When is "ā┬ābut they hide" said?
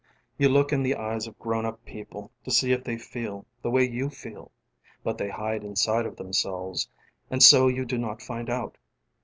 5.05-5.63